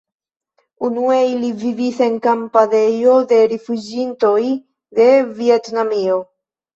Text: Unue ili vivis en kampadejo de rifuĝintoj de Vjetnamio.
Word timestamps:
Unue 0.87 1.17
ili 1.33 1.49
vivis 1.63 1.99
en 2.05 2.15
kampadejo 2.23 3.17
de 3.33 3.37
rifuĝintoj 3.51 4.39
de 5.01 5.05
Vjetnamio. 5.43 6.17